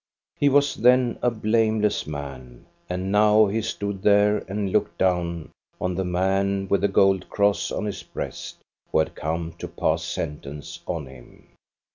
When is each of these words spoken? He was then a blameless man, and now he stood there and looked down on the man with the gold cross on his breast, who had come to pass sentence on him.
He 0.39 0.49
was 0.49 0.73
then 0.73 1.19
a 1.21 1.29
blameless 1.29 2.07
man, 2.07 2.65
and 2.89 3.11
now 3.11 3.45
he 3.45 3.61
stood 3.61 4.01
there 4.01 4.39
and 4.49 4.71
looked 4.71 4.97
down 4.97 5.51
on 5.79 5.93
the 5.93 6.03
man 6.03 6.67
with 6.67 6.81
the 6.81 6.87
gold 6.87 7.29
cross 7.29 7.71
on 7.71 7.85
his 7.85 8.01
breast, 8.01 8.63
who 8.91 8.97
had 8.97 9.13
come 9.13 9.53
to 9.59 9.67
pass 9.67 10.03
sentence 10.03 10.79
on 10.87 11.05
him. 11.05 11.49